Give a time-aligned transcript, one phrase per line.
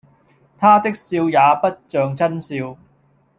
[0.57, 2.75] 他的笑也不像眞笑。